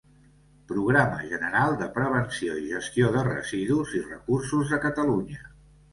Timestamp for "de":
1.83-1.89, 3.17-3.21, 4.73-4.85